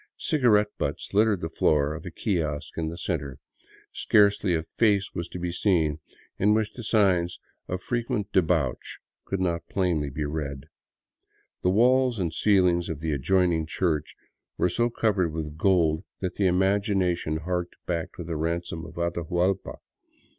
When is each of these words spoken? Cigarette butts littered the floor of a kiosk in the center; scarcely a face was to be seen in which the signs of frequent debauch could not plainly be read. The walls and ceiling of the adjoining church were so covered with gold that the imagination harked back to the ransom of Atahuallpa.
Cigarette 0.17 0.75
butts 0.79 1.13
littered 1.13 1.41
the 1.41 1.47
floor 1.51 1.93
of 1.93 2.07
a 2.07 2.09
kiosk 2.09 2.75
in 2.75 2.87
the 2.87 2.97
center; 2.97 3.37
scarcely 3.91 4.55
a 4.55 4.63
face 4.75 5.13
was 5.13 5.27
to 5.27 5.37
be 5.37 5.51
seen 5.51 5.99
in 6.39 6.55
which 6.55 6.73
the 6.73 6.81
signs 6.81 7.39
of 7.67 7.83
frequent 7.83 8.31
debauch 8.33 8.97
could 9.25 9.39
not 9.39 9.69
plainly 9.69 10.09
be 10.09 10.25
read. 10.25 10.63
The 11.61 11.69
walls 11.69 12.17
and 12.17 12.33
ceiling 12.33 12.81
of 12.89 12.99
the 12.99 13.11
adjoining 13.11 13.67
church 13.67 14.15
were 14.57 14.69
so 14.69 14.89
covered 14.89 15.31
with 15.33 15.55
gold 15.55 16.03
that 16.19 16.33
the 16.33 16.47
imagination 16.47 17.37
harked 17.37 17.75
back 17.85 18.11
to 18.13 18.23
the 18.23 18.37
ransom 18.37 18.83
of 18.87 18.95
Atahuallpa. 18.95 19.77